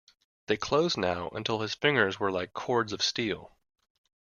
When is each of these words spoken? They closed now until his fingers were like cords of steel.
They 0.47 0.57
closed 0.57 0.97
now 0.97 1.29
until 1.29 1.59
his 1.61 1.75
fingers 1.75 2.19
were 2.19 2.31
like 2.31 2.53
cords 2.53 2.91
of 2.91 3.03
steel. 3.03 3.55